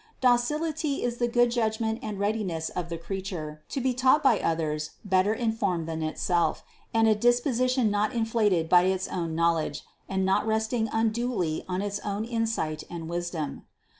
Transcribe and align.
Docil 0.19 0.57
THE 0.57 0.65
CONCEPTION 0.65 0.97
417 0.97 0.97
ity 0.97 1.05
is 1.05 1.17
the 1.17 1.27
good 1.27 1.51
judgment 1.51 1.99
and 2.01 2.19
readiness 2.19 2.69
of 2.69 2.89
the 2.89 2.97
creature 2.97 3.61
to 3.69 3.79
be 3.79 3.93
taught 3.93 4.23
by 4.23 4.39
others 4.39 4.95
better 5.05 5.31
informed 5.31 5.87
than 5.87 6.01
itself, 6.01 6.63
and 6.91 7.07
a 7.07 7.13
disposition 7.13 7.91
not 7.91 8.11
inflated 8.11 8.67
by 8.67 8.85
its 8.85 9.07
own 9.07 9.35
knowledge, 9.35 9.83
and 10.09 10.25
not 10.25 10.47
resting 10.47 10.89
unduly 10.91 11.63
on 11.69 11.83
its 11.83 11.99
own 11.99 12.25
insight 12.25 12.83
and 12.89 13.09
wisdom. 13.09 13.67